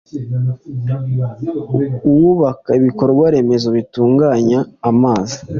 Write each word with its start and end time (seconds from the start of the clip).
uwubaka 2.09 2.69
ibikorwaremezo 2.79 3.67
bitunganya 3.77 4.59
amazi 4.89 5.37